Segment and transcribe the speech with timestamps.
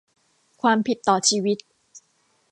[0.61, 1.57] ความผิดต่อชีวิต